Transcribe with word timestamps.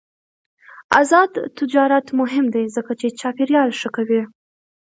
آزاد 0.99 1.33
تجارت 1.57 2.07
مهم 2.19 2.45
دی 2.53 2.65
ځکه 2.75 2.91
چې 2.99 3.07
چاپیریال 3.19 3.69
ښه 3.79 3.89
کوي. 3.95 4.21